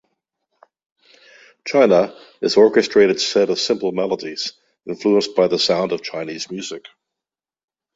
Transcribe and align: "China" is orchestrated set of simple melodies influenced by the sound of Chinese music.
"China" 1.63 2.17
is 2.41 2.57
orchestrated 2.57 3.21
set 3.21 3.51
of 3.51 3.59
simple 3.59 3.91
melodies 3.91 4.53
influenced 4.87 5.35
by 5.35 5.45
the 5.45 5.59
sound 5.59 5.91
of 5.91 6.01
Chinese 6.01 6.49
music. 6.49 6.87